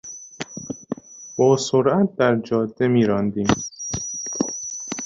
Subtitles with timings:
[1.37, 3.47] با سرعت در جاده میراندیم.